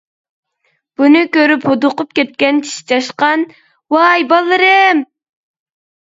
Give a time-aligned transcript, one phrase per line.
[1.01, 5.07] بۇنى كۆرۈپ ھودۇقۇپ كەتكەن چىشى چاشقان:-ۋاي بالىلىرىم!